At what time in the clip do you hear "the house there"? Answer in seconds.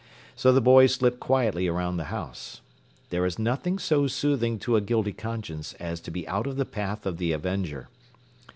1.97-3.23